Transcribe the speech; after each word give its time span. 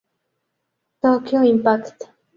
Tokyo 1.01 1.43
Impact! 1.43 1.99